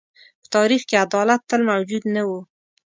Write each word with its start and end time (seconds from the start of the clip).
په 0.41 0.47
تاریخ 0.55 0.81
کې 0.89 0.95
عدالت 1.05 1.41
تل 1.49 1.61
موجود 1.71 2.03
نه 2.15 2.23
و. 2.27 2.29